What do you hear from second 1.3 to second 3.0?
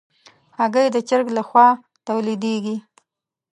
له خوا تولیدېږي.